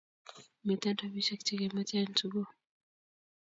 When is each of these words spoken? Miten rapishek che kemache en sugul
Miten 0.65 0.95
rapishek 0.99 1.41
che 1.45 1.53
kemache 1.59 1.97
en 2.03 2.15
sugul 2.19 2.47